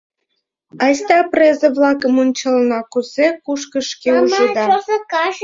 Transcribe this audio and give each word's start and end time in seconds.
Айста 0.83 1.17
презе-влакым 1.31 2.13
ончалына, 2.23 2.79
кузе 2.91 3.27
кушкыж 3.45 3.85
шке 3.93 4.09
ужыда. 4.23 4.63